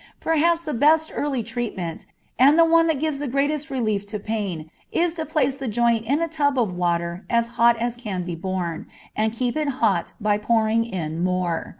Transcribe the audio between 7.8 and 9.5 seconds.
can be borne, and